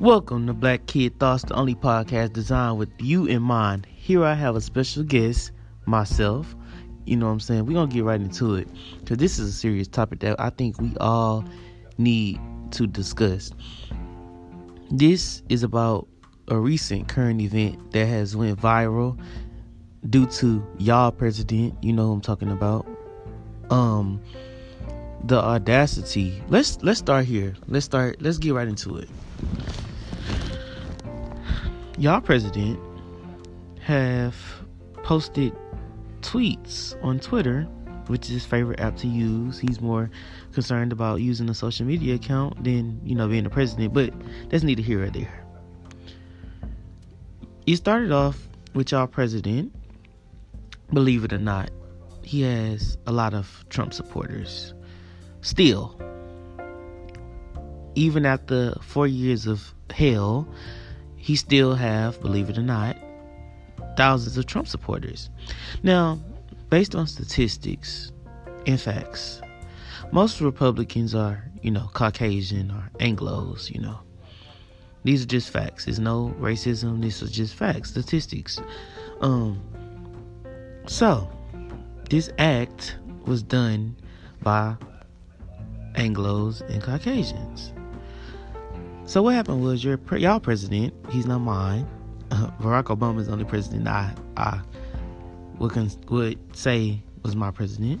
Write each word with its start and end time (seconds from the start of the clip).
Welcome 0.00 0.48
to 0.48 0.52
Black 0.52 0.86
Kid 0.86 1.20
Thoughts, 1.20 1.44
the 1.44 1.54
only 1.54 1.76
podcast 1.76 2.32
designed 2.32 2.78
with 2.78 2.90
you 2.98 3.26
in 3.26 3.42
mind. 3.42 3.86
Here 3.86 4.24
I 4.24 4.34
have 4.34 4.56
a 4.56 4.60
special 4.60 5.04
guest, 5.04 5.52
myself. 5.86 6.56
You 7.06 7.16
know 7.16 7.26
what 7.26 7.32
I'm 7.32 7.40
saying? 7.40 7.64
We're 7.64 7.74
going 7.74 7.90
to 7.90 7.94
get 7.94 8.02
right 8.02 8.20
into 8.20 8.56
it 8.56 8.66
because 8.98 9.18
this 9.18 9.38
is 9.38 9.50
a 9.50 9.52
serious 9.52 9.86
topic 9.86 10.18
that 10.20 10.40
I 10.40 10.50
think 10.50 10.80
we 10.80 10.96
all 10.96 11.44
need 11.96 12.40
to 12.72 12.88
discuss. 12.88 13.52
This 14.90 15.44
is 15.48 15.62
about 15.62 16.08
a 16.48 16.58
recent 16.58 17.06
current 17.06 17.40
event 17.40 17.92
that 17.92 18.06
has 18.06 18.34
went 18.34 18.60
viral 18.60 19.16
due 20.10 20.26
to 20.26 20.66
y'all 20.76 21.12
president, 21.12 21.72
you 21.84 21.92
know 21.92 22.08
who 22.08 22.14
I'm 22.14 22.20
talking 22.20 22.50
about. 22.50 22.84
Um 23.70 24.20
the 25.22 25.38
audacity. 25.38 26.42
Let's 26.48 26.82
let's 26.82 26.98
start 26.98 27.26
here. 27.26 27.54
Let's 27.68 27.86
start 27.86 28.20
let's 28.20 28.38
get 28.38 28.54
right 28.54 28.68
into 28.68 28.96
it 28.96 29.08
y'all 31.98 32.20
president 32.20 32.78
have 33.80 34.36
posted 35.02 35.52
tweets 36.22 36.96
on 37.04 37.20
Twitter, 37.20 37.62
which 38.06 38.26
is 38.26 38.30
his 38.30 38.46
favorite 38.46 38.80
app 38.80 38.96
to 38.96 39.06
use. 39.06 39.58
He's 39.58 39.80
more 39.80 40.10
concerned 40.52 40.92
about 40.92 41.20
using 41.20 41.48
a 41.48 41.54
social 41.54 41.86
media 41.86 42.14
account 42.14 42.64
than, 42.64 43.00
you 43.04 43.14
know, 43.14 43.28
being 43.28 43.44
the 43.44 43.50
president, 43.50 43.92
but 43.92 44.12
that's 44.48 44.64
neither 44.64 44.82
here 44.82 45.04
or 45.04 45.10
there. 45.10 45.44
He 47.66 47.76
started 47.76 48.12
off 48.12 48.48
with 48.74 48.92
y'all 48.92 49.06
president. 49.06 49.74
Believe 50.92 51.24
it 51.24 51.32
or 51.32 51.38
not, 51.38 51.70
he 52.22 52.42
has 52.42 52.98
a 53.06 53.12
lot 53.12 53.34
of 53.34 53.64
Trump 53.68 53.94
supporters. 53.94 54.74
Still, 55.40 55.98
even 57.94 58.26
after 58.26 58.74
four 58.80 59.06
years 59.06 59.46
of 59.46 59.74
hell, 59.90 60.48
he 61.24 61.36
still 61.36 61.74
have, 61.74 62.20
believe 62.20 62.50
it 62.50 62.58
or 62.58 62.62
not, 62.62 62.98
thousands 63.96 64.36
of 64.36 64.44
Trump 64.44 64.68
supporters. 64.68 65.30
Now, 65.82 66.18
based 66.68 66.94
on 66.94 67.06
statistics 67.06 68.12
and 68.66 68.78
facts, 68.78 69.40
most 70.12 70.42
Republicans 70.42 71.14
are, 71.14 71.42
you 71.62 71.70
know, 71.70 71.88
Caucasian 71.94 72.70
or 72.70 72.90
Anglos, 73.00 73.70
you 73.70 73.80
know. 73.80 74.00
These 75.04 75.22
are 75.22 75.26
just 75.26 75.48
facts. 75.48 75.86
There's 75.86 75.98
no 75.98 76.34
racism. 76.38 77.00
This 77.00 77.22
is 77.22 77.30
just 77.30 77.54
facts, 77.54 77.88
statistics. 77.88 78.60
Um 79.22 79.62
so 80.86 81.30
this 82.10 82.28
act 82.36 82.98
was 83.24 83.42
done 83.42 83.96
by 84.42 84.76
Anglos 85.94 86.60
and 86.68 86.82
Caucasians. 86.82 87.73
So 89.06 89.22
what 89.22 89.34
happened 89.34 89.62
was 89.62 89.84
your 89.84 89.98
y'all 90.16 90.40
president, 90.40 90.94
he's 91.10 91.26
not 91.26 91.40
mine. 91.40 91.86
Uh, 92.30 92.50
Barack 92.60 92.84
Obama 92.84 93.20
is 93.20 93.26
the 93.26 93.32
only 93.32 93.44
president 93.44 93.86
I 93.86 94.14
I 94.36 94.60
would 95.58 95.72
cons- 95.72 95.98
would 96.08 96.38
say 96.56 97.02
was 97.22 97.36
my 97.36 97.50
president. 97.50 98.00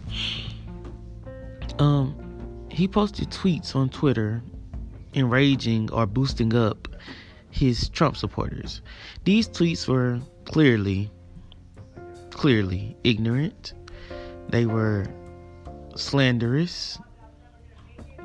Um, 1.78 2.16
he 2.70 2.88
posted 2.88 3.30
tweets 3.30 3.76
on 3.76 3.90
Twitter, 3.90 4.42
enraging 5.12 5.90
or 5.92 6.06
boosting 6.06 6.54
up 6.54 6.88
his 7.50 7.88
Trump 7.90 8.16
supporters. 8.16 8.80
These 9.24 9.48
tweets 9.48 9.86
were 9.86 10.20
clearly, 10.46 11.10
clearly 12.30 12.96
ignorant. 13.04 13.74
They 14.48 14.66
were 14.66 15.06
slanderous. 15.96 16.98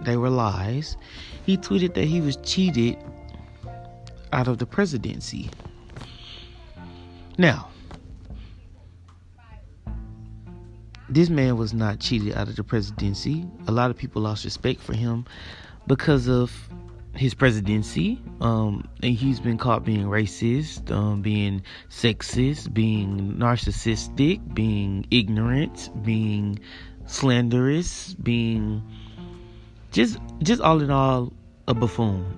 They 0.03 0.17
were 0.17 0.29
lies. 0.29 0.97
He 1.45 1.57
tweeted 1.57 1.93
that 1.95 2.05
he 2.05 2.21
was 2.21 2.37
cheated 2.37 2.97
out 4.31 4.47
of 4.47 4.57
the 4.57 4.65
presidency. 4.65 5.49
Now, 7.37 7.69
this 11.09 11.29
man 11.29 11.57
was 11.57 11.73
not 11.73 11.99
cheated 11.99 12.35
out 12.35 12.47
of 12.47 12.55
the 12.55 12.63
presidency. 12.63 13.45
A 13.67 13.71
lot 13.71 13.89
of 13.89 13.97
people 13.97 14.21
lost 14.21 14.45
respect 14.45 14.81
for 14.81 14.93
him 14.93 15.25
because 15.87 16.27
of 16.27 16.69
his 17.15 17.33
presidency. 17.33 18.21
Um, 18.41 18.87
and 19.01 19.13
he's 19.13 19.39
been 19.39 19.57
caught 19.57 19.83
being 19.83 20.05
racist, 20.05 20.91
um, 20.91 21.21
being 21.21 21.63
sexist, 21.89 22.73
being 22.73 23.35
narcissistic, 23.37 24.53
being 24.53 25.05
ignorant, 25.11 25.89
being 26.03 26.59
slanderous, 27.07 28.13
being 28.13 28.83
just 29.91 30.19
just 30.43 30.61
all 30.61 30.81
in 30.81 30.91
all 30.91 31.33
a 31.67 31.73
buffoon. 31.73 32.35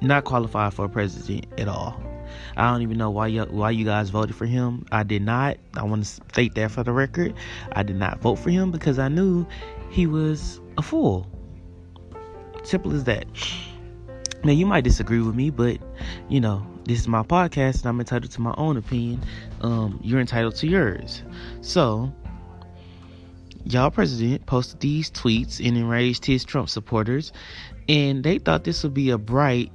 Not 0.00 0.24
qualified 0.24 0.74
for 0.74 0.86
a 0.86 0.88
president 0.88 1.46
at 1.58 1.68
all. 1.68 2.02
I 2.56 2.70
don't 2.70 2.82
even 2.82 2.98
know 2.98 3.10
why 3.10 3.28
you 3.28 3.44
why 3.44 3.70
you 3.70 3.84
guys 3.84 4.10
voted 4.10 4.34
for 4.34 4.46
him. 4.46 4.86
I 4.90 5.02
did 5.02 5.22
not. 5.22 5.58
I 5.74 5.84
want 5.84 6.04
to 6.04 6.08
state 6.08 6.54
that 6.56 6.70
for 6.70 6.82
the 6.82 6.92
record. 6.92 7.34
I 7.72 7.82
did 7.82 7.96
not 7.96 8.20
vote 8.20 8.36
for 8.36 8.50
him 8.50 8.70
because 8.70 8.98
i 8.98 9.08
knew 9.08 9.46
he 9.90 10.06
was 10.06 10.60
a 10.78 10.82
fool. 10.82 11.26
Simple 12.64 12.94
as 12.94 13.04
that. 13.04 13.26
Now 14.44 14.52
you 14.52 14.66
might 14.66 14.84
disagree 14.84 15.20
with 15.20 15.34
me 15.34 15.50
but 15.50 15.78
you 16.28 16.40
know 16.40 16.66
this 16.84 16.98
is 16.98 17.06
my 17.06 17.22
podcast 17.22 17.78
and 17.80 17.86
i'm 17.86 18.00
entitled 18.00 18.32
to 18.32 18.40
my 18.40 18.54
own 18.56 18.76
opinion. 18.76 19.22
Um, 19.60 20.00
you're 20.02 20.20
entitled 20.20 20.56
to 20.56 20.66
yours. 20.66 21.22
So 21.60 22.12
y'all 23.64 23.90
president 23.90 24.44
posted 24.46 24.80
these 24.80 25.10
tweets 25.10 25.64
and 25.64 25.76
enraged 25.76 26.24
his 26.24 26.44
Trump 26.44 26.68
supporters, 26.68 27.32
and 27.88 28.24
they 28.24 28.38
thought 28.38 28.64
this 28.64 28.82
would 28.82 28.94
be 28.94 29.10
a 29.10 29.18
bright, 29.18 29.70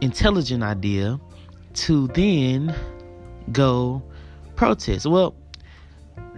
intelligent 0.00 0.62
idea 0.62 1.18
to 1.74 2.08
then 2.08 2.74
go 3.52 4.02
protest. 4.56 5.06
Well, 5.06 5.34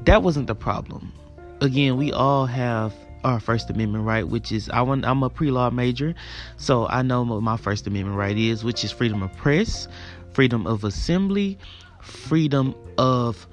that 0.05 0.23
wasn't 0.23 0.47
the 0.47 0.55
problem. 0.55 1.13
Again, 1.61 1.97
we 1.97 2.13
all 2.13 2.47
have 2.47 2.95
our 3.25 3.41
First 3.41 3.71
Amendment 3.71 4.05
right, 4.05 4.27
which 4.27 4.53
is 4.53 4.69
I 4.71 4.83
want 4.83 5.05
I'm 5.05 5.23
a 5.23 5.31
pre-law 5.31 5.71
major, 5.71 6.15
so 6.57 6.87
I 6.87 7.03
know 7.03 7.23
what 7.23 7.43
my 7.43 7.57
First 7.57 7.87
Amendment 7.87 8.17
right 8.17 8.37
is, 8.37 8.63
which 8.63 8.85
is 8.85 8.93
freedom 8.93 9.23
of 9.23 9.33
press, 9.37 9.89
freedom 10.33 10.67
of 10.67 10.85
assembly, 10.85 11.59
freedom 12.01 12.75
of 12.99 13.47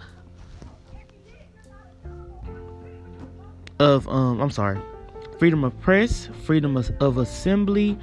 of 3.79 4.07
um 4.07 4.41
I'm 4.41 4.51
sorry, 4.51 4.79
freedom 5.39 5.63
of 5.63 5.79
press, 5.81 6.29
freedom 6.44 6.78
of, 6.78 6.91
of 7.00 7.17
assembly, 7.17 7.97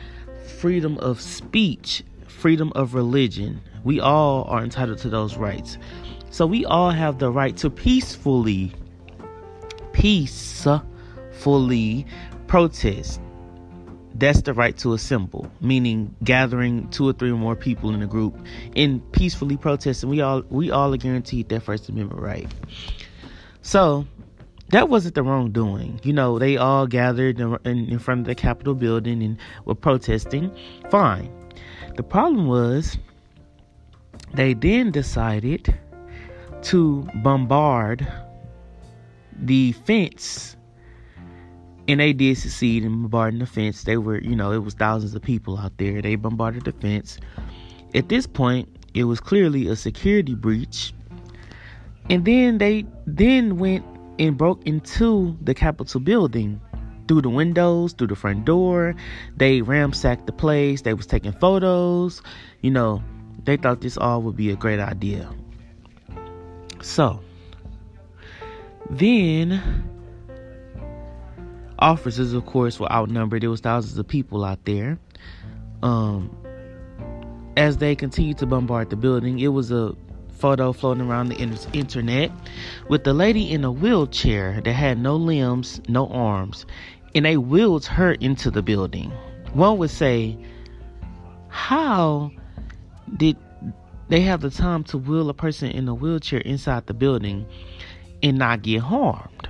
freedom 0.58 0.98
of 0.98 1.20
speech, 1.20 2.02
freedom 2.26 2.72
of 2.74 2.94
religion. 2.94 3.60
We 3.84 4.00
all 4.00 4.44
are 4.44 4.62
entitled 4.62 4.98
to 4.98 5.08
those 5.08 5.36
rights. 5.36 5.78
So 6.30 6.46
we 6.46 6.64
all 6.64 6.90
have 6.90 7.18
the 7.18 7.30
right 7.30 7.56
to 7.58 7.70
peacefully 7.70 8.72
peacefully 9.92 10.76
protest. 12.46 13.20
That's 14.14 14.42
the 14.42 14.52
right 14.54 14.76
to 14.78 14.92
assemble, 14.92 15.50
meaning 15.60 16.14
gathering 16.24 16.88
two 16.90 17.08
or 17.08 17.12
three 17.12 17.30
or 17.30 17.36
more 17.36 17.56
people 17.56 17.94
in 17.94 18.02
a 18.02 18.06
group 18.06 18.36
and 18.76 19.00
peacefully 19.12 19.56
protesting. 19.56 20.10
We 20.10 20.20
all 20.20 20.42
we 20.50 20.70
all 20.70 20.92
are 20.92 20.96
guaranteed 20.96 21.48
that 21.48 21.62
First 21.62 21.88
Amendment 21.88 22.20
right. 22.20 22.52
So 23.62 24.06
that 24.70 24.88
wasn't 24.88 25.14
the 25.14 25.22
wrongdoing. 25.22 26.00
You 26.02 26.12
know, 26.12 26.38
they 26.38 26.56
all 26.56 26.86
gathered 26.86 27.40
in, 27.40 27.58
in, 27.64 27.98
front 27.98 28.20
of 28.20 28.26
the 28.26 28.34
Capitol 28.34 28.74
building 28.74 29.22
and 29.22 29.36
were 29.64 29.74
protesting. 29.74 30.54
Fine. 30.90 31.30
The 31.96 32.02
problem 32.02 32.46
was 32.46 32.96
they 34.34 34.54
then 34.54 34.90
decided 34.92 35.76
to 36.62 37.08
bombard 37.16 38.06
the 39.36 39.72
fence. 39.72 40.56
And 41.88 41.98
they 41.98 42.12
did 42.12 42.38
succeed 42.38 42.84
in 42.84 43.02
bombarding 43.02 43.40
the 43.40 43.46
fence. 43.46 43.82
They 43.82 43.96
were, 43.96 44.20
you 44.20 44.36
know, 44.36 44.52
it 44.52 44.62
was 44.62 44.74
thousands 44.74 45.14
of 45.14 45.22
people 45.22 45.58
out 45.58 45.76
there. 45.78 46.00
They 46.00 46.14
bombarded 46.14 46.64
the 46.64 46.72
fence. 46.72 47.18
At 47.94 48.08
this 48.08 48.26
point, 48.26 48.68
it 48.94 49.04
was 49.04 49.18
clearly 49.18 49.66
a 49.66 49.74
security 49.74 50.34
breach. 50.34 50.92
And 52.08 52.24
then 52.24 52.58
they 52.58 52.86
then 53.06 53.56
went 53.58 53.84
and 54.20 54.36
broke 54.36 54.64
into 54.66 55.36
the 55.42 55.54
Capitol 55.54 55.98
building 55.98 56.60
through 57.08 57.22
the 57.22 57.30
windows, 57.30 57.94
through 57.94 58.06
the 58.06 58.14
front 58.14 58.44
door. 58.44 58.94
They 59.36 59.62
ransacked 59.62 60.26
the 60.26 60.32
place. 60.32 60.82
They 60.82 60.94
was 60.94 61.06
taking 61.06 61.32
photos. 61.32 62.22
You 62.60 62.70
know, 62.70 63.02
they 63.44 63.56
thought 63.56 63.80
this 63.80 63.96
all 63.96 64.22
would 64.22 64.36
be 64.36 64.50
a 64.50 64.56
great 64.56 64.78
idea. 64.78 65.28
So, 66.82 67.20
then 68.90 69.60
officers, 71.78 72.34
of 72.34 72.44
course, 72.44 72.78
were 72.78 72.92
outnumbered. 72.92 73.42
There 73.42 73.50
was 73.50 73.60
thousands 73.60 73.98
of 73.98 74.06
people 74.06 74.44
out 74.44 74.64
there. 74.66 74.98
Um, 75.82 76.36
as 77.56 77.78
they 77.78 77.96
continued 77.96 78.38
to 78.38 78.46
bombard 78.46 78.90
the 78.90 78.96
building, 78.96 79.38
it 79.38 79.48
was 79.48 79.70
a 79.72 79.96
photo 80.40 80.72
floating 80.72 81.06
around 81.06 81.28
the 81.28 81.36
internet 81.72 82.30
with 82.88 83.04
the 83.04 83.12
lady 83.12 83.52
in 83.52 83.62
a 83.64 83.70
wheelchair 83.70 84.60
that 84.64 84.72
had 84.72 84.98
no 84.98 85.16
limbs, 85.16 85.80
no 85.88 86.08
arms, 86.08 86.64
and 87.14 87.24
they 87.24 87.36
wheeled 87.36 87.84
her 87.84 88.12
into 88.12 88.50
the 88.50 88.62
building. 88.62 89.12
one 89.52 89.78
would 89.78 89.90
say, 89.90 90.38
how 91.48 92.30
did 93.16 93.36
they 94.08 94.20
have 94.22 94.40
the 94.40 94.50
time 94.50 94.82
to 94.84 94.98
wheel 94.98 95.28
a 95.28 95.34
person 95.34 95.70
in 95.70 95.86
a 95.88 95.94
wheelchair 95.94 96.40
inside 96.40 96.86
the 96.86 96.94
building 96.94 97.46
and 98.22 98.38
not 98.38 98.62
get 98.62 98.80
harmed? 98.80 99.48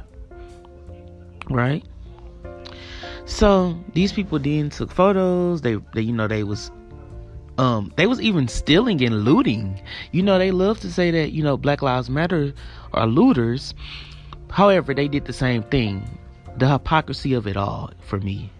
Right? 1.48 1.84
So 3.26 3.78
these 3.94 4.12
people 4.12 4.38
then 4.38 4.70
took 4.70 4.90
photos. 4.90 5.60
They, 5.60 5.76
they 5.94 6.02
you 6.02 6.12
know, 6.12 6.26
they 6.26 6.42
was 6.42 6.70
um, 7.60 7.92
they 7.96 8.06
was 8.06 8.22
even 8.22 8.48
stealing 8.48 9.04
and 9.04 9.22
looting. 9.22 9.78
You 10.12 10.22
know, 10.22 10.38
they 10.38 10.50
love 10.50 10.80
to 10.80 10.90
say 10.90 11.10
that, 11.10 11.32
you 11.32 11.42
know, 11.42 11.58
Black 11.58 11.82
Lives 11.82 12.08
Matter 12.08 12.54
are 12.94 13.06
looters. 13.06 13.74
However, 14.50 14.94
they 14.94 15.08
did 15.08 15.26
the 15.26 15.34
same 15.34 15.62
thing. 15.64 16.08
The 16.56 16.66
hypocrisy 16.66 17.34
of 17.34 17.46
it 17.46 17.58
all 17.58 17.90
for 18.00 18.18
me. 18.18 18.50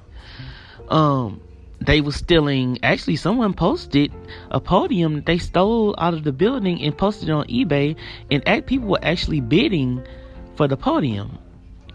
Um, 0.89 1.41
they 1.81 2.03
was 2.03 2.15
stealing 2.15 2.79
actually 2.83 3.17
someone 3.17 3.55
posted 3.55 4.13
a 4.51 4.61
podium 4.61 5.23
they 5.23 5.39
stole 5.39 5.95
out 5.97 6.13
of 6.13 6.25
the 6.25 6.33
building 6.33 6.83
and 6.83 6.99
posted 6.99 7.31
on 7.31 7.47
ebay 7.47 7.97
and 8.31 8.47
act, 8.47 8.67
people 8.67 8.87
were 8.87 8.99
actually 9.03 9.41
bidding 9.41 10.05
for 10.57 10.69
the 10.69 10.77
podium 10.77 11.39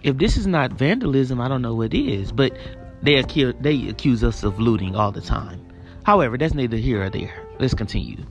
if 0.02 0.18
this 0.18 0.38
is 0.38 0.48
not 0.48 0.72
vandalism 0.72 1.40
i 1.40 1.48
don't 1.48 1.62
know 1.62 1.76
what 1.76 1.94
is 1.94 2.32
but 2.32 2.58
they 3.04 3.18
accuse, 3.18 3.54
they 3.62 3.88
accuse 3.88 4.24
us 4.24 4.42
of 4.44 4.60
looting 4.60 4.96
all 4.96 5.12
the 5.12 5.22
time 5.22 5.65
however 6.06 6.38
that's 6.38 6.54
neither 6.54 6.78
here 6.78 7.04
or 7.04 7.10
there 7.10 7.34
let's 7.60 7.74
continue 7.74 8.24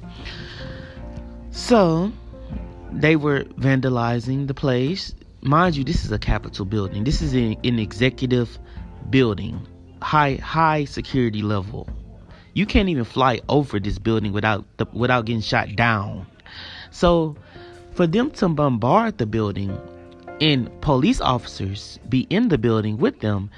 so 1.51 2.11
they 2.93 3.17
were 3.17 3.45
vandalizing 3.59 4.47
the 4.47 4.55
place 4.55 5.15
mind 5.43 5.77
you 5.77 5.85
this 5.85 6.05
is 6.05 6.13
a 6.13 6.19
capitol 6.19 6.65
building 6.65 7.05
this 7.05 7.21
is 7.21 7.35
an, 7.35 7.57
an 7.65 7.79
executive 7.79 8.59
building 9.11 9.67
high 10.05 10.35
high 10.35 10.85
security 10.85 11.43
level. 11.43 11.89
You 12.53 12.67
can't 12.67 12.89
even 12.89 13.05
fly 13.05 13.41
over 13.49 13.81
this 13.81 13.99
building 13.99 14.33
without 14.33 14.65
the, 14.77 14.87
without 14.93 15.25
getting 15.25 15.41
shot 15.41 15.75
down. 15.75 16.27
So 16.91 17.37
for 17.93 18.07
them 18.07 18.31
to 18.33 18.49
bombard 18.49 19.19
the 19.19 19.27
building 19.27 19.77
and 20.41 20.71
police 20.83 21.21
officers 21.21 21.99
be 22.09 22.27
in 22.31 22.49
the 22.49 22.59
building 22.59 22.99
with 22.99 23.21
them 23.21 23.51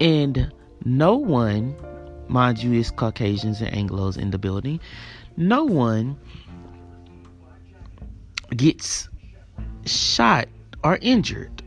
and 0.00 0.52
no 0.84 1.16
one 1.16 1.76
mind 2.32 2.62
you 2.62 2.72
is 2.72 2.90
Caucasians 2.90 3.60
and 3.60 3.74
Anglos 3.74 4.16
in 4.16 4.30
the 4.30 4.38
building 4.38 4.80
no 5.36 5.64
one 5.64 6.18
gets 8.56 9.08
shot 9.86 10.48
or 10.82 10.98
injured 11.00 11.62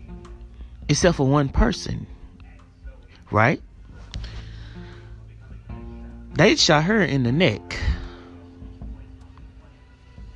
except 0.90 1.18
for 1.18 1.28
one 1.28 1.50
person 1.50 2.06
right 3.32 3.62
they 6.36 6.56
shot 6.58 6.84
her 6.84 7.02
in 7.02 7.24
the 7.24 7.32
neck. 7.32 7.80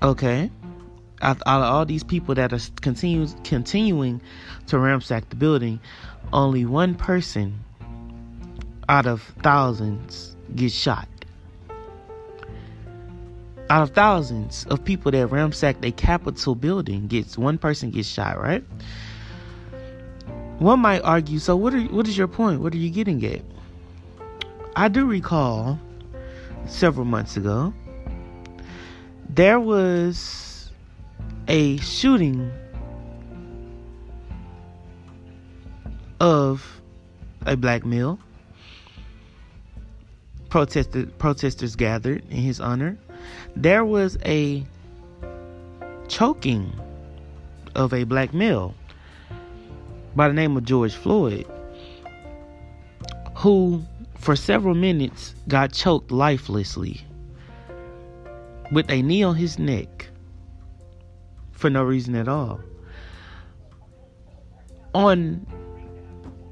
Okay. 0.02 0.50
Out 1.22 1.42
of 1.42 1.64
all 1.64 1.86
these 1.86 2.06
people 2.06 2.36
that 2.36 2.54
are 2.54 2.60
continue, 2.80 3.28
continuing 3.44 4.22
to 4.68 4.80
ransack 4.80 5.28
the 5.30 5.36
building, 5.36 5.82
only 6.32 6.66
one 6.66 6.96
person 6.96 7.60
out 8.89 9.06
of 9.06 9.21
thousands 9.44 10.36
get 10.56 10.71
shot. 10.71 11.07
Out 13.69 13.83
of 13.83 13.91
thousands 13.91 14.65
of 14.71 14.83
people 14.83 15.12
that 15.12 15.27
ransacked 15.27 15.86
a 15.86 15.91
Capitol 15.91 16.56
building, 16.56 17.06
gets 17.07 17.38
one 17.38 17.59
person 17.59 17.91
gets 17.91 18.07
shot, 18.07 18.41
right? 18.41 18.63
One 20.57 20.80
might 20.80 21.01
argue, 21.01 21.38
so 21.38 21.56
what 21.56 21.74
are 21.75 21.81
what 21.83 22.07
is 22.07 22.18
your 22.18 22.27
point? 22.27 22.62
What 22.62 22.74
are 22.74 22.77
you 22.77 22.89
getting 22.89 23.24
at? 23.24 23.41
I 24.75 24.88
do 24.88 25.06
recall 25.06 25.80
several 26.65 27.06
months 27.06 27.38
ago, 27.38 27.74
there 29.30 29.59
was 29.59 30.71
a 31.47 31.77
shooting 31.77 32.51
of 36.19 36.81
a 37.45 37.56
black 37.56 37.86
male. 37.86 38.19
Protested, 40.50 41.18
protesters 41.19 41.75
gathered 41.75 42.24
in 42.30 42.38
his 42.38 42.60
honor. 42.60 42.98
There 43.56 43.86
was 43.86 44.18
a 44.25 44.66
choking 46.07 46.74
of 47.75 47.94
a 47.94 48.04
black 48.04 48.34
male 48.34 48.74
by 50.16 50.28
the 50.28 50.34
name 50.34 50.57
of 50.57 50.66
George 50.66 50.96
Floyd, 50.96 51.46
who 53.36 53.84
for 54.18 54.36
several 54.36 54.75
minutes 54.75 55.36
got 55.48 55.72
choked 55.72 56.12
lifelessly 56.12 57.01
with 58.72 58.90
a 58.90 59.01
knee 59.01 59.24
on 59.24 59.36
his 59.36 59.60
neck 59.60 60.07
for 61.51 61.69
no 61.69 61.84
reason 61.84 62.16
at 62.16 62.28
all. 62.28 62.60
On 64.94 65.46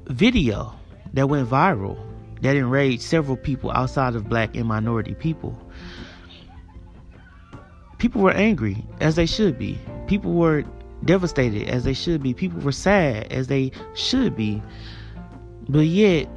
video 0.06 0.72
that 1.12 1.28
went 1.28 1.48
viral, 1.48 1.98
that 2.42 2.56
enraged 2.56 3.02
several 3.02 3.36
people 3.36 3.70
outside 3.72 4.14
of 4.14 4.28
black 4.28 4.56
and 4.56 4.66
minority 4.66 5.14
people. 5.14 5.58
People 7.98 8.22
were 8.22 8.32
angry, 8.32 8.84
as 9.00 9.16
they 9.16 9.26
should 9.26 9.58
be. 9.58 9.78
People 10.06 10.32
were 10.32 10.64
devastated, 11.04 11.68
as 11.68 11.84
they 11.84 11.94
should 11.94 12.22
be. 12.22 12.32
People 12.32 12.60
were 12.60 12.72
sad, 12.72 13.32
as 13.32 13.48
they 13.48 13.72
should 13.94 14.36
be. 14.36 14.62
But 15.68 15.86
yet, 15.86 16.28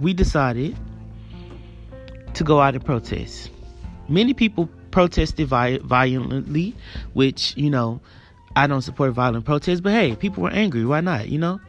we 0.00 0.14
decided 0.14 0.76
to 2.34 2.44
go 2.44 2.60
out 2.60 2.74
and 2.74 2.84
protest. 2.84 3.50
Many 4.08 4.34
people 4.34 4.68
protested 4.90 5.48
violently, 5.48 6.74
which, 7.12 7.54
you 7.56 7.70
know, 7.70 8.00
I 8.56 8.66
don't 8.66 8.82
support 8.82 9.12
violent 9.12 9.44
protests, 9.44 9.80
but 9.80 9.92
hey, 9.92 10.16
people 10.16 10.42
were 10.42 10.50
angry. 10.50 10.84
Why 10.84 11.00
not, 11.00 11.28
you 11.28 11.38
know? 11.38 11.60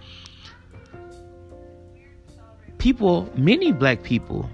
People, 2.84 3.32
many 3.38 3.72
black 3.72 4.04
people 4.04 4.50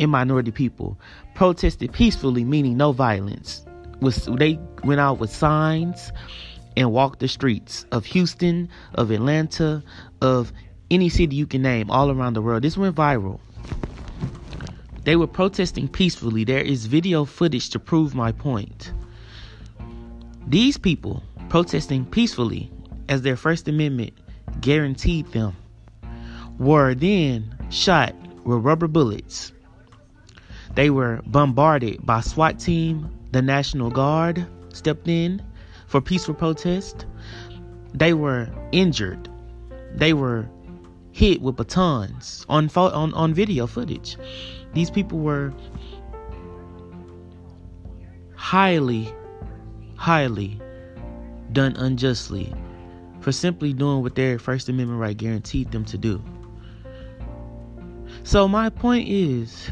and 0.00 0.10
minority 0.10 0.50
people 0.50 0.98
protested 1.34 1.92
peacefully, 1.92 2.42
meaning 2.42 2.78
no 2.78 2.92
violence. 2.92 3.66
Was 4.00 4.24
they 4.24 4.58
went 4.82 4.98
out 4.98 5.18
with 5.18 5.30
signs 5.30 6.10
and 6.74 6.90
walked 6.90 7.20
the 7.20 7.28
streets 7.28 7.84
of 7.92 8.06
Houston, 8.06 8.70
of 8.94 9.10
Atlanta, 9.10 9.82
of 10.22 10.54
any 10.90 11.10
city 11.10 11.36
you 11.36 11.46
can 11.46 11.60
name 11.60 11.90
all 11.90 12.10
around 12.10 12.32
the 12.32 12.40
world. 12.40 12.62
This 12.62 12.78
went 12.78 12.96
viral. 12.96 13.40
They 15.04 15.16
were 15.16 15.26
protesting 15.26 15.86
peacefully. 15.86 16.44
There 16.44 16.62
is 16.62 16.86
video 16.86 17.26
footage 17.26 17.68
to 17.68 17.78
prove 17.78 18.14
my 18.14 18.32
point. 18.32 18.90
These 20.46 20.78
people 20.78 21.22
protesting 21.50 22.06
peacefully, 22.06 22.72
as 23.10 23.20
their 23.20 23.36
First 23.36 23.68
Amendment 23.68 24.14
guaranteed 24.62 25.26
them, 25.32 25.54
were 26.58 26.94
then 26.94 27.52
shot 27.70 28.14
with 28.44 28.64
rubber 28.64 28.88
bullets. 28.88 29.52
They 30.74 30.90
were 30.90 31.20
bombarded 31.26 32.04
by 32.04 32.20
SWAT 32.20 32.58
team, 32.58 33.10
the 33.32 33.42
National 33.42 33.90
Guard 33.90 34.46
stepped 34.72 35.08
in 35.08 35.42
for 35.86 36.00
peaceful 36.00 36.34
protest. 36.34 37.06
They 37.94 38.12
were 38.12 38.48
injured. 38.72 39.28
They 39.94 40.12
were 40.12 40.48
hit 41.12 41.40
with 41.40 41.56
batons 41.56 42.44
on 42.48 42.68
on 42.76 43.14
on 43.14 43.32
video 43.32 43.66
footage. 43.66 44.18
These 44.74 44.90
people 44.90 45.18
were 45.18 45.52
highly, 48.34 49.08
highly 49.96 50.60
done 51.52 51.74
unjustly 51.76 52.52
for 53.20 53.32
simply 53.32 53.72
doing 53.72 54.02
what 54.02 54.14
their 54.14 54.38
First 54.38 54.68
Amendment 54.68 55.00
right 55.00 55.16
guaranteed 55.16 55.72
them 55.72 55.84
to 55.86 55.96
do. 55.96 56.22
So 58.26 58.48
my 58.48 58.70
point 58.70 59.08
is, 59.08 59.70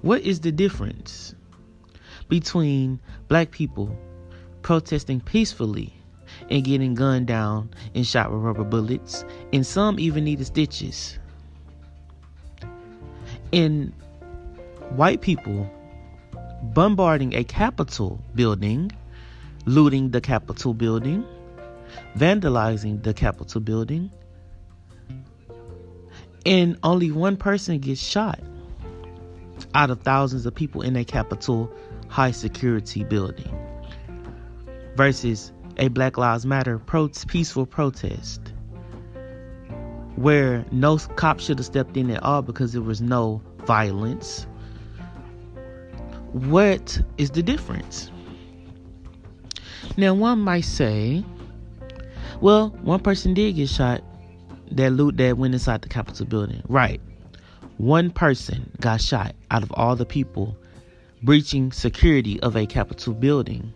what 0.00 0.22
is 0.22 0.40
the 0.40 0.50
difference 0.50 1.34
between 2.30 3.00
black 3.28 3.50
people 3.50 3.94
protesting 4.62 5.20
peacefully 5.20 5.92
and 6.48 6.64
getting 6.64 6.94
gunned 6.94 7.26
down 7.26 7.68
and 7.94 8.06
shot 8.06 8.32
with 8.32 8.40
rubber 8.40 8.64
bullets, 8.64 9.26
and 9.52 9.66
some 9.66 10.00
even 10.00 10.24
needed 10.24 10.46
stitches. 10.46 11.18
And 13.52 13.92
white 14.96 15.20
people 15.20 15.70
bombarding 16.62 17.34
a 17.34 17.44
Capitol 17.44 18.24
building, 18.34 18.90
looting 19.66 20.12
the 20.12 20.22
Capitol 20.22 20.72
building, 20.72 21.26
vandalizing 22.16 23.02
the 23.02 23.12
Capitol 23.12 23.60
building, 23.60 24.10
and 26.46 26.78
only 26.82 27.10
one 27.10 27.36
person 27.36 27.78
gets 27.78 28.00
shot 28.02 28.40
out 29.74 29.90
of 29.90 30.00
thousands 30.02 30.46
of 30.46 30.54
people 30.54 30.82
in 30.82 30.96
a 30.96 31.04
Capitol 31.04 31.72
high 32.08 32.30
security 32.30 33.04
building 33.04 33.50
versus 34.96 35.52
a 35.78 35.88
Black 35.88 36.18
Lives 36.18 36.44
Matter 36.44 36.78
pro- 36.78 37.10
peaceful 37.28 37.66
protest. 37.66 38.40
where 40.16 40.64
no 40.70 40.98
cop 40.98 41.40
should 41.40 41.58
have 41.58 41.66
stepped 41.66 41.96
in 41.96 42.10
at 42.10 42.22
all 42.22 42.42
because 42.42 42.72
there 42.72 42.82
was 42.82 43.00
no 43.00 43.40
violence. 43.64 44.46
What 46.32 47.00
is 47.18 47.30
the 47.30 47.42
difference? 47.42 48.10
Now, 49.96 50.14
one 50.14 50.40
might 50.40 50.64
say, 50.64 51.24
well, 52.40 52.68
one 52.82 53.00
person 53.00 53.34
did 53.34 53.56
get 53.56 53.68
shot 53.68 54.02
that 54.76 54.90
loot 54.90 55.16
that 55.18 55.38
went 55.38 55.54
inside 55.54 55.82
the 55.82 55.88
Capitol 55.88 56.26
building. 56.26 56.62
Right. 56.68 57.00
One 57.78 58.10
person 58.10 58.70
got 58.80 59.00
shot 59.00 59.34
out 59.50 59.62
of 59.62 59.72
all 59.72 59.96
the 59.96 60.06
people 60.06 60.56
breaching 61.22 61.72
security 61.72 62.40
of 62.40 62.56
a 62.56 62.66
Capitol 62.66 63.14
building. 63.14 63.72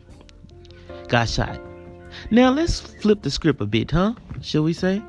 Got 1.08 1.28
shot. 1.28 1.60
Now 2.30 2.50
let's 2.50 2.80
flip 2.80 3.22
the 3.22 3.30
script 3.30 3.60
a 3.60 3.66
bit, 3.66 3.90
huh? 3.90 4.14
Shall 4.40 4.62
we 4.62 4.72
say? 4.72 5.02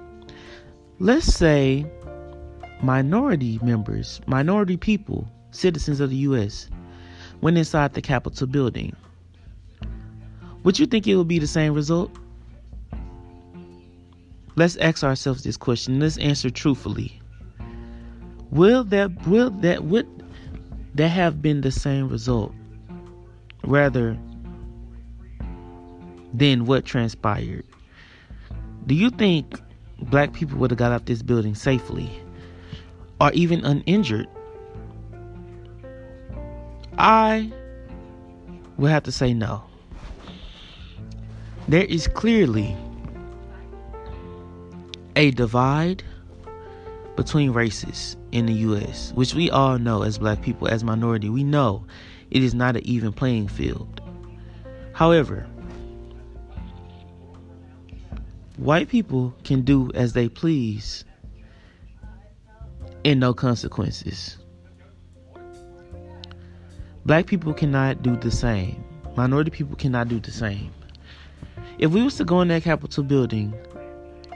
Let's 1.00 1.25
say 1.25 1.86
minority 2.82 3.60
members, 3.62 4.22
minority 4.27 4.77
people, 4.77 5.27
citizens 5.51 6.00
of 6.00 6.10
the 6.10 6.17
US, 6.17 6.70
went 7.41 7.58
inside 7.58 7.94
the 7.94 8.01
Capitol 8.01 8.48
building. 8.48 8.96
Would 10.63 10.79
you 10.79 10.86
think 10.86 11.08
it 11.08 11.15
would 11.15 11.27
be 11.27 11.39
the 11.39 11.48
same 11.48 11.74
result? 11.74 12.12
Let's 14.57 14.75
ask 14.77 15.03
ourselves 15.03 15.43
this 15.43 15.55
question. 15.55 15.99
Let's 15.99 16.17
answer 16.17 16.49
truthfully. 16.49 17.21
Will 18.49 18.83
that 18.85 19.27
will 19.27 19.51
that 19.61 19.83
would 19.83 20.07
that 20.95 21.09
have 21.09 21.43
been 21.43 21.61
the 21.61 21.71
same 21.71 22.09
result? 22.09 22.55
Rather 23.63 24.17
than 26.33 26.65
what 26.65 26.85
transpired. 26.85 27.65
Do 28.87 28.95
you 28.95 29.11
think 29.11 29.61
black 30.01 30.33
people 30.33 30.57
would 30.57 30.71
have 30.71 30.79
got 30.79 30.91
out 30.91 31.05
this 31.05 31.21
building 31.21 31.53
safely 31.53 32.09
or 33.21 33.31
even 33.33 33.63
uninjured? 33.63 34.27
I 36.97 37.51
would 38.77 38.89
have 38.89 39.03
to 39.03 39.11
say 39.11 39.35
no. 39.35 39.63
There 41.67 41.83
is 41.83 42.07
clearly 42.07 42.75
a 45.17 45.31
divide 45.31 46.03
between 47.15 47.51
races 47.51 48.15
in 48.31 48.45
the 48.45 48.53
US, 48.53 49.12
which 49.15 49.33
we 49.33 49.50
all 49.50 49.79
know 49.79 50.03
as 50.03 50.19
black 50.19 50.43
people, 50.43 50.67
as 50.67 50.83
minority, 50.83 51.27
we 51.27 51.43
know 51.43 51.83
it 52.29 52.43
is 52.43 52.53
not 52.53 52.75
an 52.75 52.86
even 52.86 53.12
playing 53.12 53.47
field. 53.47 54.00
However, 54.93 55.47
white 58.57 58.89
people 58.89 59.33
can 59.43 59.63
do 59.63 59.89
as 59.95 60.13
they 60.13 60.29
please 60.29 61.03
and 63.03 63.19
no 63.19 63.33
consequences. 63.33 64.38
Black 67.07 67.25
people 67.25 67.55
cannot 67.55 68.03
do 68.03 68.15
the 68.17 68.29
same. 68.29 68.83
Minority 69.15 69.50
people 69.50 69.75
cannot 69.75 70.09
do 70.09 70.19
the 70.19 70.31
same. 70.31 70.71
If 71.79 71.89
we 71.89 72.03
was 72.03 72.17
to 72.17 72.24
go 72.24 72.41
in 72.41 72.50
that 72.50 72.62
Capitol 72.62 73.03
building 73.03 73.55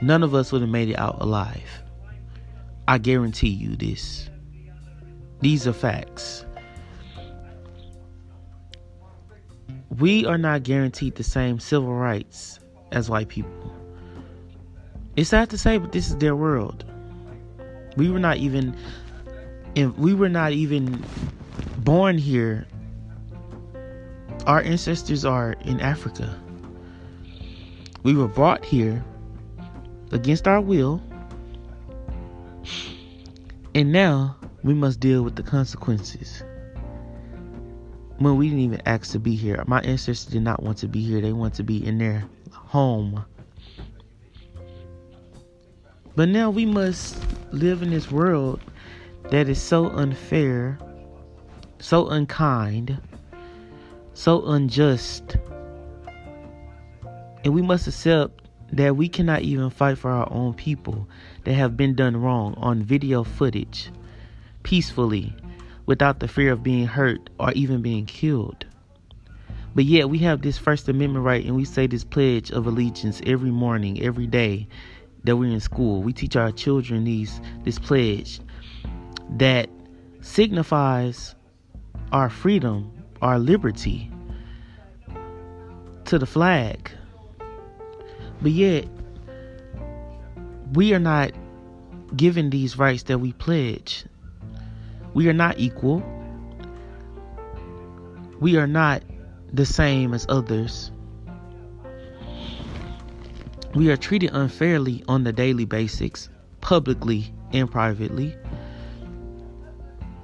none 0.02 0.22
of 0.22 0.34
us 0.34 0.52
would 0.52 0.60
have 0.60 0.70
made 0.70 0.88
it 0.88 0.98
out 0.98 1.16
alive. 1.20 1.82
I 2.88 2.98
guarantee 2.98 3.48
you 3.48 3.76
this. 3.76 4.28
These 5.40 5.66
are 5.66 5.72
facts. 5.72 6.44
We 9.98 10.26
are 10.26 10.38
not 10.38 10.62
guaranteed 10.62 11.14
the 11.14 11.22
same 11.22 11.60
civil 11.60 11.94
rights 11.94 12.58
as 12.90 13.08
white 13.08 13.28
people. 13.28 13.76
It's 15.16 15.30
sad 15.30 15.50
to 15.50 15.58
say, 15.58 15.78
but 15.78 15.92
this 15.92 16.08
is 16.08 16.16
their 16.16 16.34
world. 16.34 16.84
We 17.96 18.10
were 18.10 18.18
not 18.18 18.38
even 18.38 18.76
we 19.96 20.14
were 20.14 20.28
not 20.28 20.52
even 20.52 21.02
born 21.78 22.18
here. 22.18 22.66
Our 24.46 24.60
ancestors 24.62 25.24
are 25.24 25.52
in 25.64 25.80
Africa. 25.80 26.38
We 28.02 28.14
were 28.14 28.28
brought 28.28 28.64
here 28.64 29.04
against 30.12 30.46
our 30.46 30.60
will. 30.60 31.02
And 33.74 33.90
now 33.90 34.36
we 34.62 34.74
must 34.74 35.00
deal 35.00 35.22
with 35.22 35.36
the 35.36 35.42
consequences. 35.42 36.42
When 38.18 38.36
we 38.36 38.48
didn't 38.48 38.62
even 38.62 38.82
ask 38.86 39.10
to 39.12 39.18
be 39.18 39.34
here, 39.34 39.64
my 39.66 39.80
ancestors 39.80 40.26
did 40.26 40.42
not 40.42 40.62
want 40.62 40.78
to 40.78 40.88
be 40.88 41.02
here, 41.02 41.20
they 41.20 41.32
want 41.32 41.54
to 41.54 41.64
be 41.64 41.84
in 41.84 41.98
their 41.98 42.24
home. 42.52 43.24
But 46.14 46.28
now 46.28 46.50
we 46.50 46.66
must 46.66 47.16
live 47.52 47.82
in 47.82 47.90
this 47.90 48.10
world 48.10 48.60
that 49.30 49.48
is 49.48 49.60
so 49.60 49.88
unfair, 49.88 50.78
so 51.78 52.08
unkind, 52.08 53.00
so 54.12 54.44
unjust. 54.46 55.36
And 57.44 57.54
we 57.54 57.62
must 57.62 57.88
accept 57.88 58.41
that 58.72 58.96
we 58.96 59.08
cannot 59.08 59.42
even 59.42 59.70
fight 59.70 59.98
for 59.98 60.10
our 60.10 60.30
own 60.32 60.54
people 60.54 61.08
that 61.44 61.52
have 61.52 61.76
been 61.76 61.94
done 61.94 62.16
wrong 62.16 62.54
on 62.56 62.82
video 62.82 63.22
footage 63.22 63.90
peacefully 64.62 65.34
without 65.86 66.20
the 66.20 66.28
fear 66.28 66.52
of 66.52 66.62
being 66.62 66.86
hurt 66.86 67.28
or 67.38 67.52
even 67.52 67.82
being 67.82 68.06
killed. 68.06 68.64
But 69.74 69.84
yet 69.84 70.08
we 70.08 70.18
have 70.18 70.42
this 70.42 70.58
First 70.58 70.88
Amendment 70.88 71.24
right 71.24 71.44
and 71.44 71.56
we 71.56 71.64
say 71.64 71.86
this 71.86 72.04
pledge 72.04 72.50
of 72.50 72.66
allegiance 72.66 73.20
every 73.26 73.50
morning, 73.50 74.02
every 74.02 74.26
day 74.26 74.68
that 75.24 75.36
we're 75.36 75.52
in 75.52 75.60
school. 75.60 76.02
We 76.02 76.12
teach 76.12 76.36
our 76.36 76.52
children 76.52 77.04
these 77.04 77.40
this 77.64 77.78
pledge 77.78 78.40
that 79.36 79.68
signifies 80.20 81.34
our 82.10 82.28
freedom, 82.28 82.90
our 83.20 83.38
liberty 83.38 84.10
to 86.04 86.18
the 86.18 86.26
flag 86.26 86.90
but 88.42 88.50
yet, 88.50 88.88
we 90.72 90.92
are 90.94 90.98
not 90.98 91.30
given 92.16 92.50
these 92.50 92.76
rights 92.76 93.04
that 93.04 93.18
we 93.18 93.32
pledge. 93.32 94.04
We 95.14 95.28
are 95.28 95.32
not 95.32 95.58
equal. 95.58 96.02
We 98.40 98.56
are 98.56 98.66
not 98.66 99.02
the 99.52 99.64
same 99.64 100.12
as 100.12 100.26
others. 100.28 100.90
We 103.74 103.90
are 103.90 103.96
treated 103.96 104.30
unfairly 104.32 105.04
on 105.06 105.24
the 105.24 105.32
daily 105.32 105.64
basics, 105.64 106.28
publicly 106.60 107.32
and 107.52 107.70
privately. 107.70 108.36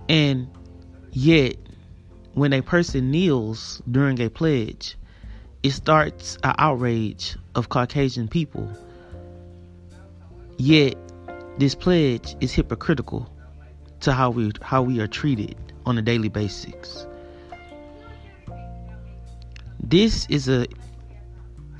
And 0.08 0.48
yet, 1.12 1.56
when 2.34 2.52
a 2.52 2.62
person 2.62 3.10
kneels 3.10 3.80
during 3.90 4.20
a 4.20 4.28
pledge, 4.28 4.96
it 5.62 5.70
starts 5.70 6.36
an 6.44 6.54
outrage 6.58 7.36
of 7.54 7.68
Caucasian 7.68 8.28
people. 8.28 8.70
Yet 10.56 10.96
this 11.58 11.74
pledge 11.74 12.36
is 12.40 12.52
hypocritical 12.52 13.32
to 14.00 14.12
how 14.12 14.30
we 14.30 14.52
how 14.62 14.82
we 14.82 15.00
are 15.00 15.08
treated 15.08 15.56
on 15.84 15.98
a 15.98 16.02
daily 16.02 16.28
basis. 16.28 17.06
This 19.80 20.26
is 20.28 20.48
a 20.48 20.66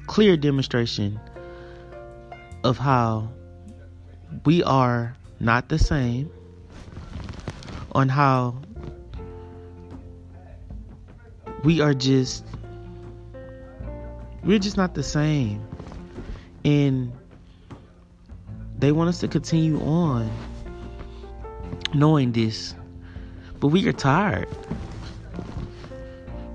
clear 0.07 0.37
demonstration 0.37 1.21
of 2.65 2.79
how 2.79 3.29
we 4.45 4.63
are 4.63 5.15
not 5.41 5.69
the 5.69 5.79
same 5.79 6.31
on 7.93 8.09
how 8.09 8.57
we 11.65 11.81
are 11.81 11.95
just 11.95 12.45
we're 14.49 14.59
just 14.59 14.79
not 14.79 14.95
the 14.95 15.03
same. 15.03 15.63
And 16.65 17.13
they 18.79 18.93
want 18.93 19.11
us 19.11 19.21
to 19.21 19.29
continue 19.29 19.79
on 19.83 20.31
knowing 21.93 22.33
this. 22.33 22.75
But 23.61 23.69
we 23.69 23.87
are 23.87 23.93
tired. 23.93 24.49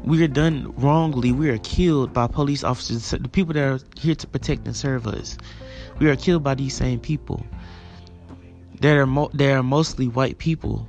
We 0.04 0.24
are 0.24 0.28
done 0.28 0.74
wrongly. 0.76 1.32
We 1.32 1.52
are 1.52 1.60
killed 1.60 2.14
by 2.14 2.26
police 2.26 2.64
officers, 2.64 3.12
the 3.12 3.30
people 3.30 3.54
that 3.54 3.64
are 3.64 3.80
here 3.96 4.16
to 4.16 4.26
protect 4.26 4.66
and 4.66 4.76
serve 4.76 5.06
us. 5.06 5.38
We 6.00 6.10
are 6.10 6.16
killed 6.16 6.42
by 6.42 6.56
these 6.56 6.74
same 6.74 7.00
people. 7.00 7.46
They 8.80 8.98
are 8.98 9.06
mo- 9.06 9.30
they 9.36 9.54
are 9.54 9.62
mostly 9.62 10.08
white 10.08 10.40
people, 10.40 10.88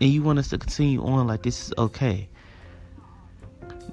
and 0.00 0.10
you 0.10 0.22
want 0.22 0.38
us 0.38 0.50
to 0.50 0.58
continue 0.58 1.02
on 1.02 1.26
like 1.26 1.42
this 1.42 1.68
is 1.68 1.74
okay. 1.78 2.28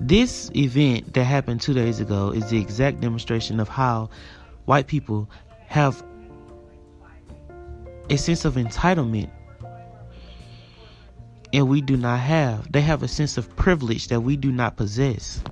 This 0.04 0.50
event 0.56 1.14
that 1.14 1.26
happened 1.26 1.62
two 1.62 1.76
days 1.76 2.00
ago 2.00 2.32
is 2.32 2.50
the 2.50 2.60
exact 2.60 3.02
demonstration 3.02 3.60
of 3.60 3.70
how 3.70 4.10
white 4.66 4.88
people 4.88 5.30
have 5.68 6.04
a 8.10 8.18
sense 8.18 8.44
of 8.44 8.56
entitlement 8.56 9.30
and 11.54 11.70
we 11.70 11.82
do 11.82 11.98
not 11.98 12.20
have. 12.20 12.72
They 12.72 12.82
have 12.82 13.04
a 13.04 13.08
sense 13.08 13.38
of 13.38 13.56
privilege 13.56 14.08
that 14.08 14.22
we 14.22 14.38
do 14.38 14.52
not 14.52 14.76
possess. 14.76 15.44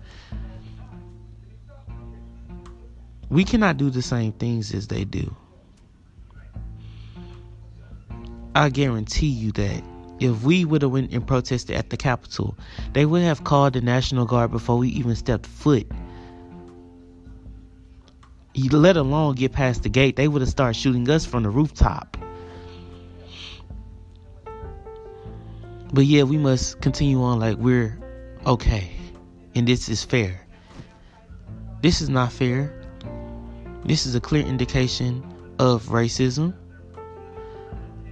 We 3.29 3.43
cannot 3.43 3.77
do 3.77 3.91
the 3.91 4.01
same 4.01 4.31
things 4.31 4.73
as 4.73 4.87
they 4.87 5.03
do. 5.03 5.35
I 8.55 8.69
guarantee 8.69 9.27
you 9.27 9.51
that 9.51 9.83
if 10.19 10.43
we 10.43 10.65
would 10.65 10.81
have 10.81 10.91
went 10.91 11.11
and 11.13 11.25
protested 11.25 11.75
at 11.75 11.89
the 11.89 11.97
Capitol, 11.97 12.57
they 12.93 13.05
would 13.05 13.21
have 13.21 13.43
called 13.43 13.73
the 13.73 13.81
National 13.81 14.25
Guard 14.25 14.51
before 14.51 14.77
we 14.77 14.89
even 14.89 15.15
stepped 15.15 15.45
foot. 15.45 15.87
Let 18.55 18.97
alone 18.97 19.35
get 19.35 19.53
past 19.53 19.83
the 19.83 19.89
gate, 19.89 20.15
they 20.15 20.27
would 20.27 20.41
have 20.41 20.49
started 20.49 20.75
shooting 20.79 21.09
us 21.09 21.25
from 21.25 21.43
the 21.43 21.49
rooftop. 21.49 22.17
But 25.93 26.05
yeah, 26.05 26.23
we 26.23 26.37
must 26.37 26.81
continue 26.81 27.21
on 27.21 27.39
like 27.39 27.57
we're 27.57 27.97
okay 28.45 28.91
and 29.55 29.67
this 29.67 29.89
is 29.89 30.03
fair. 30.03 30.45
This 31.81 32.01
is 32.01 32.09
not 32.09 32.31
fair. 32.31 32.73
This 33.85 34.05
is 34.05 34.15
a 34.15 34.21
clear 34.21 34.45
indication 34.45 35.23
of 35.57 35.87
racism, 35.87 36.53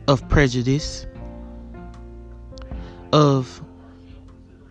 of 0.07 0.27
prejudice, 0.29 1.05
of 3.17 3.63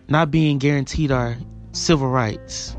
not 0.07 0.31
being 0.31 0.59
guaranteed 0.59 1.11
our 1.11 1.37
civil 1.73 2.09
rights, 2.09 2.77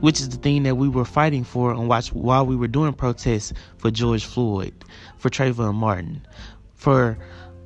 which 0.00 0.18
is 0.18 0.28
the 0.28 0.36
thing 0.36 0.64
that 0.64 0.74
we 0.74 0.88
were 0.88 1.04
fighting 1.04 1.44
for 1.44 1.70
and 1.70 1.88
watch 1.88 2.12
while 2.12 2.44
we 2.44 2.56
were 2.56 2.66
doing 2.66 2.92
protests 2.92 3.52
for 3.78 3.92
George 3.92 4.24
Floyd, 4.24 4.74
for 5.16 5.30
Trayvon 5.30 5.76
Martin, 5.76 6.26
for 6.74 7.16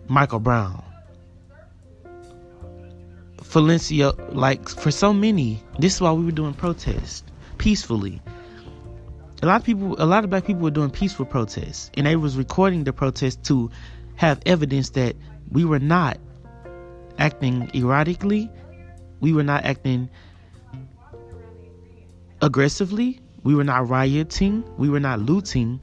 Michael 0.09 0.41
Brown, 0.41 0.85
Valencia, 3.45 4.11
like 4.33 4.69
for 4.69 4.91
so 4.91 5.15
many. 5.15 5.63
This 5.79 5.95
is 5.95 6.01
why 6.03 6.13
we 6.13 6.27
were 6.27 6.33
doing 6.33 6.53
protests 6.53 7.23
peacefully. 7.57 8.21
A 9.43 9.47
lot 9.47 9.63
of 9.63 9.65
people, 9.65 9.97
a 9.99 10.05
lot 10.05 10.23
of 10.23 10.29
black 10.29 10.45
people 10.45 10.65
were 10.65 10.71
doing 10.71 10.91
peaceful 10.91 11.25
protests, 11.25 11.91
and 11.95 12.07
they 12.07 12.17
was 12.17 12.37
recording 12.37 12.85
the 12.85 12.93
protests 12.93 13.49
to 13.49 13.71
have 14.17 14.39
evidence 14.45 14.91
that 14.91 15.17
we 15.51 15.65
were 15.65 15.79
not 15.79 16.19
acting 17.19 17.69
erotically, 17.69 18.51
We 19.21 19.33
were 19.33 19.43
not 19.43 19.65
acting 19.65 20.09
aggressively. 22.41 23.21
We 23.43 23.55
were 23.55 23.65
not 23.65 23.89
rioting. 23.89 24.65
We 24.79 24.89
were 24.89 25.01
not 25.01 25.21
looting. 25.21 25.81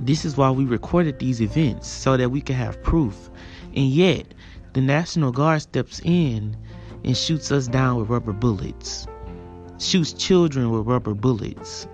This 0.00 0.24
is 0.24 0.36
why 0.36 0.50
we 0.50 0.64
recorded 0.64 1.18
these 1.18 1.40
events 1.40 1.88
so 1.88 2.16
that 2.16 2.30
we 2.30 2.40
could 2.40 2.56
have 2.56 2.82
proof. 2.82 3.30
And 3.74 3.88
yet, 3.88 4.34
the 4.72 4.80
National 4.80 5.30
Guard 5.30 5.62
steps 5.62 6.00
in 6.04 6.56
and 7.04 7.16
shoots 7.16 7.52
us 7.52 7.68
down 7.68 7.98
with 7.98 8.08
rubber 8.08 8.32
bullets, 8.32 9.06
shoots 9.78 10.12
children 10.12 10.70
with 10.70 10.86
rubber 10.86 11.14
bullets. 11.14 11.86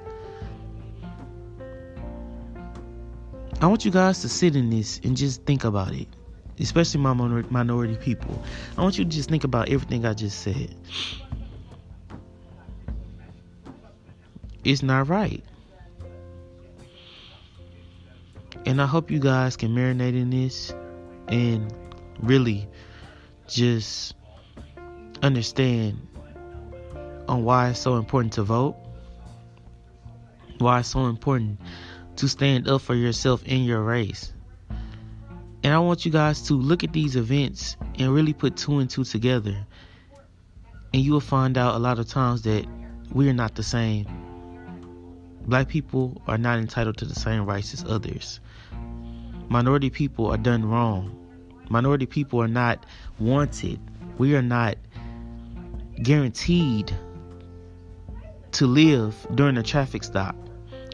I 3.61 3.67
want 3.67 3.85
you 3.85 3.91
guys 3.91 4.21
to 4.21 4.29
sit 4.29 4.55
in 4.55 4.71
this 4.71 5.01
and 5.03 5.17
just 5.17 5.43
think 5.45 5.65
about 5.65 5.93
it 5.93 6.18
especially 6.61 7.01
my 7.01 7.13
minority 7.13 7.97
people. 7.97 8.43
I 8.77 8.83
want 8.83 8.99
you 8.99 9.05
to 9.05 9.11
just 9.11 9.29
think 9.29 9.45
about 9.45 9.69
everything 9.69 10.05
I 10.05 10.15
just 10.15 10.41
said. 10.41 10.75
It's 14.65 14.83
not 14.83 15.09
right. 15.09 15.43
And 18.67 18.83
I 18.83 18.87
hope 18.87 19.11
you 19.11 19.19
guys 19.19 19.57
can 19.57 19.75
marinate 19.75 20.21
in 20.21 20.31
this 20.31 20.75
and 21.29 21.73
really 22.21 22.69
just 23.47 24.15
understand 25.23 26.07
on 27.29 27.45
why 27.45 27.71
it's 27.71 27.79
so 27.79 27.97
important 27.97 28.33
to 28.35 28.43
vote, 28.43 28.77
why 30.59 30.81
it's 30.81 30.89
so 30.89 31.07
important 31.07 31.61
to 32.17 32.29
stand 32.29 32.69
up 32.69 32.83
for 32.83 32.95
yourself 32.95 33.45
in 33.45 33.63
your 33.65 33.83
race. 33.83 34.33
And 35.69 35.75
I 35.75 35.81
want 35.81 36.07
you 36.07 36.11
guys 36.11 36.41
to 36.45 36.55
look 36.55 36.83
at 36.83 36.95
these 36.95 37.15
events 37.15 37.77
and 37.99 38.15
really 38.15 38.33
put 38.33 38.57
two 38.57 38.79
and 38.79 38.89
two 38.89 39.05
together. 39.05 39.67
And 40.95 41.03
you 41.03 41.13
will 41.13 41.21
find 41.21 41.59
out 41.59 41.75
a 41.75 41.79
lot 41.79 41.99
of 41.99 42.09
times 42.09 42.41
that 42.45 42.67
we 43.13 43.29
are 43.29 43.35
not 43.35 43.55
the 43.55 43.63
same. 43.63 44.07
Black 45.43 45.69
people 45.69 46.23
are 46.27 46.39
not 46.39 46.59
entitled 46.59 46.97
to 46.97 47.05
the 47.05 47.15
same 47.15 47.45
rights 47.45 47.75
as 47.75 47.85
others. 47.85 48.41
Minority 49.51 49.91
people 49.91 50.29
are 50.29 50.39
done 50.39 50.65
wrong. 50.65 51.15
Minority 51.69 52.07
people 52.07 52.41
are 52.41 52.49
not 52.49 52.87
wanted. 53.19 53.79
We 54.17 54.37
are 54.37 54.41
not 54.41 54.77
guaranteed 56.03 56.97
to 58.53 58.67
live 58.67 59.15
during 59.35 59.59
a 59.59 59.63
traffic 59.63 60.03
stop. 60.03 60.35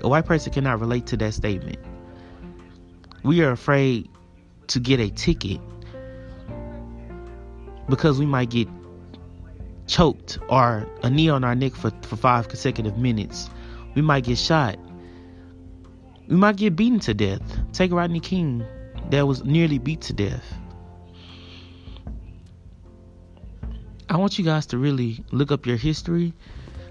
A 0.02 0.08
white 0.08 0.26
person 0.26 0.52
cannot 0.52 0.80
relate 0.80 1.06
to 1.06 1.16
that 1.18 1.32
statement. 1.32 1.78
We 3.22 3.40
are 3.42 3.52
afraid 3.52 4.10
to 4.68 4.81
get 4.81 5.00
a 5.00 5.11
ticket 5.11 5.61
because 7.88 8.18
we 8.18 8.27
might 8.27 8.50
get 8.50 8.68
choked 9.87 10.38
or 10.48 10.88
a 11.03 11.11
knee 11.11 11.29
on 11.29 11.44
our 11.44 11.55
neck 11.55 11.74
for, 11.74 11.90
for 12.03 12.16
five 12.16 12.48
consecutive 12.48 12.96
minutes. 12.96 13.50
We 13.94 14.03
might 14.03 14.24
get 14.24 14.38
shot. 14.38 14.79
We 16.29 16.37
might 16.37 16.57
get 16.57 16.74
beaten 16.74 17.00
to 17.00 17.14
death. 17.14 17.42
Take 17.72 17.92
Rodney 17.92 18.20
King, 18.20 18.64
that 19.11 19.27
was 19.27 19.44
nearly 19.44 19.79
beat 19.79 20.00
to 20.03 20.12
death. 20.12 20.44
I 24.09 24.16
want 24.16 24.38
you 24.38 24.44
guys 24.44 24.66
to 24.66 24.79
really 24.79 25.24
look 25.33 25.50
up 25.50 25.66
your 25.66 25.77
history, 25.77 26.35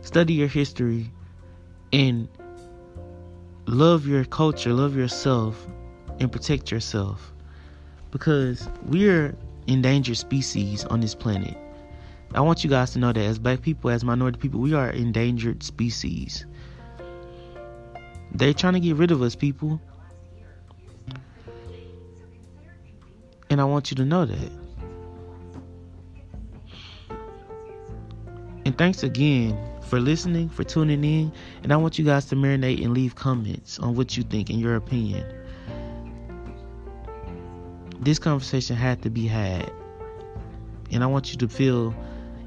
study 0.02 0.34
your 0.34 0.48
history, 0.48 1.12
and 1.92 2.28
love 3.66 4.06
your 4.06 4.26
culture, 4.26 4.74
love 4.74 4.96
yourself, 4.96 5.66
and 6.20 6.32
protect 6.32 6.72
yourself 6.72 7.33
because 8.14 8.70
we're 8.86 9.36
endangered 9.66 10.16
species 10.16 10.86
on 10.86 11.02
this 11.02 11.16
planet. 11.16 11.58
I 12.36 12.42
want 12.42 12.64
you 12.64 12.70
guys 12.70 12.92
to 12.92 13.00
know 13.00 13.12
that 13.12 13.20
as 13.20 13.40
black 13.40 13.64
people, 13.64 13.90
as 13.90 14.04
minority 14.04 14.38
people, 14.38 14.60
we 14.60 14.76
are 14.76 14.92
endangered 14.92 15.64
species. 15.64 16.46
They're 18.32 18.54
trying 18.54 18.74
to 18.74 18.80
get 18.80 18.98
rid 18.98 19.10
of 19.10 19.24
us, 19.24 19.36
people. 19.36 19.82
And 23.50 23.60
I 23.60 23.64
want 23.64 23.90
you 23.90 23.98
to 23.98 24.06
know 24.06 24.26
that. 24.26 24.52
And 28.66 28.78
thanks 28.78 29.02
again 29.02 29.58
for 29.90 30.00
listening, 30.00 30.50
for 30.50 30.64
tuning 30.64 31.04
in. 31.04 31.34
And 31.64 31.74
I 31.74 31.78
want 31.78 31.98
you 31.98 32.06
guys 32.06 32.26
to 32.26 32.36
marinate 32.36 32.84
and 32.84 32.94
leave 32.94 33.16
comments 33.16 33.80
on 33.80 33.96
what 33.96 34.16
you 34.16 34.24
think 34.24 34.52
and 34.52 34.60
your 34.60 34.76
opinion 34.76 35.43
this 38.06 38.20
conversation 38.20 38.76
had 38.76 39.02
to 39.04 39.10
be 39.10 39.28
had. 39.28 39.72
And 40.92 41.04
I 41.04 41.08
want 41.08 41.32
you 41.32 41.38
to 41.40 41.50
feel 41.50 41.96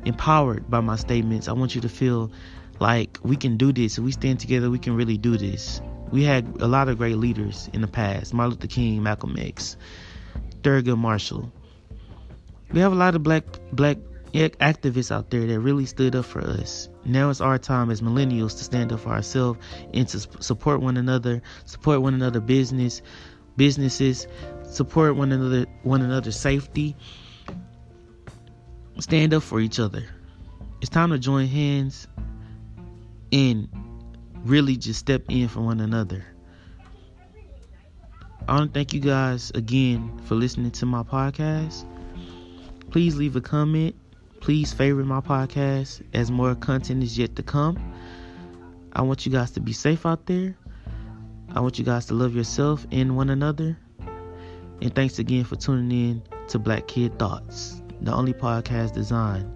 empowered 0.05 0.71
by 0.71 0.81
my 0.81 0.97
statements. 0.97 1.49
I 1.49 1.53
want 1.53 1.75
you 1.75 1.81
to 1.81 1.88
feel 1.88 2.31
like 2.79 3.19
we 3.23 3.37
can 3.37 3.57
do 3.57 3.73
this. 3.73 3.99
If 3.99 4.05
we 4.05 4.12
stand 4.12 4.40
together, 4.40 4.71
we 4.71 4.79
can 4.79 4.95
really 4.95 5.19
do 5.19 5.37
this. 5.37 5.81
We 6.12 6.23
had 6.23 6.61
a 6.61 6.69
lot 6.69 6.88
of 6.88 6.99
great 6.99 7.16
leaders 7.16 7.69
in 7.73 7.81
the 7.81 7.88
past 7.88 8.33
Martin 8.33 8.53
Luther 8.53 8.69
King, 8.69 9.03
Malcolm 9.03 9.37
X, 9.38 9.77
Thurgood 10.62 10.99
Marshall. 10.99 11.51
We 12.73 12.81
have 12.81 12.92
a 12.92 12.97
lot 12.97 13.14
of 13.14 13.23
black 13.23 13.45
black 13.73 13.99
activists 14.33 15.11
out 15.11 15.31
there 15.31 15.47
that 15.47 15.61
really 15.61 15.87
stood 15.87 16.14
up 16.14 16.27
for 16.27 16.40
us. 16.40 16.88
Now 17.05 17.31
it's 17.31 17.40
our 17.40 17.59
time 17.59 17.90
as 17.90 18.03
millennials 18.03 18.59
to 18.59 18.64
stand 18.64 18.92
up 18.92 19.01
for 19.01 19.09
ourselves 19.09 19.59
and 19.95 20.07
to 20.09 20.21
support 20.42 20.81
one 20.81 20.97
another, 20.97 21.42
support 21.64 22.03
one 22.03 22.14
another 22.14 22.40
business, 22.40 23.01
businesses, 23.57 24.27
support 24.68 25.16
one 25.16 25.33
another 25.33 25.66
one 25.83 26.02
another's 26.02 26.38
safety. 26.38 26.96
Stand 28.98 29.35
up 29.35 29.42
for 29.42 29.61
each 29.61 29.79
other. 29.79 30.05
It's 30.81 30.90
time 30.90 31.11
to 31.11 31.18
join 31.18 31.46
hands 31.46 32.09
and 33.33 33.68
really 34.44 34.76
just 34.76 35.00
step 35.00 35.22
in 35.29 35.48
for 35.48 35.61
one 35.61 35.81
another. 35.81 36.24
I 38.48 38.55
want 38.55 38.72
to 38.72 38.79
thank 38.79 38.92
you 38.92 39.00
guys 39.00 39.50
again 39.50 40.18
for 40.24 40.35
listening 40.35 40.70
to 40.72 40.87
my 40.87 41.02
podcast. 41.02 41.85
Please 42.90 43.16
leave 43.16 43.37
a 43.37 43.40
comment. 43.40 43.96
Please 44.40 44.72
favorite 44.72 45.07
my 45.07 45.20
podcast 45.20 46.02
as 46.14 46.31
more 46.31 46.55
content 46.55 47.02
is 47.02 47.18
yet 47.18 47.35
to 47.37 47.42
come. 47.42 47.76
I 48.92 49.02
want 49.02 49.26
you 49.26 49.33
guys 49.33 49.50
to 49.52 49.61
be 49.61 49.72
safe 49.72 50.07
out 50.07 50.26
there. 50.26 50.57
I 51.55 51.61
want 51.61 51.79
you 51.79 51.85
guys 51.85 52.07
to 52.07 52.14
love 52.14 52.35
yourself 52.35 52.87
and 52.92 53.16
one 53.16 53.31
another 53.31 53.76
and 54.81 54.95
thanks 54.95 55.19
again 55.19 55.45
for 55.45 55.57
tuning 55.57 56.11
in 56.11 56.23
to 56.49 56.59
Black 56.59 56.87
Kid 56.87 57.19
Thoughts, 57.19 57.83
the 58.01 58.12
only 58.12 58.33
podcast 58.33 58.95
designed 58.95 59.53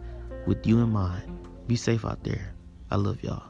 with 0.47 0.67
you 0.67 0.81
in 0.81 0.91
mind. 0.91 1.31
Be 1.67 1.77
safe 1.77 2.05
out 2.05 2.23
there. 2.25 2.55
I 2.91 2.97
love 2.97 3.23
y'all. 3.23 3.45